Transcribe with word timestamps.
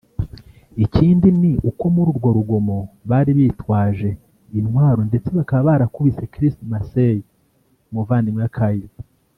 ikindi 0.85 1.27
ni 1.39 1.51
uko 1.69 1.83
muri 1.95 2.09
urwo 2.13 2.29
rugomo 2.37 2.77
bari 3.09 3.31
bitwaje 3.39 4.09
intwaro 4.59 5.01
ndetse 5.09 5.29
bakaba 5.37 5.61
barakubise 5.69 6.23
Chriss 6.33 6.55
Massey 6.71 7.17
umuvandimwe 7.89 8.41
wa 8.45 8.53
Kyle 8.57 8.89